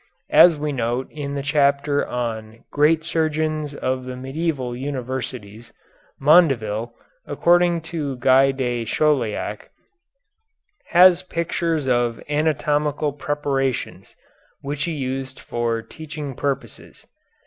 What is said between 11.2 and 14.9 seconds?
pictures of anatomical preparations which